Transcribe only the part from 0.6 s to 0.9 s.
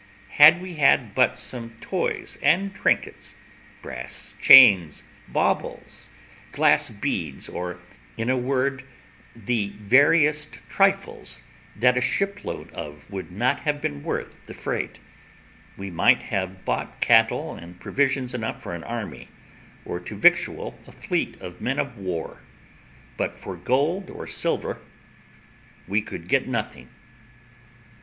we